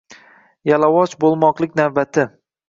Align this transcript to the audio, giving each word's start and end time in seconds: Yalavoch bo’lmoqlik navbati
Yalavoch 0.69 1.13
bo’lmoqlik 1.25 1.77
navbati 1.81 2.27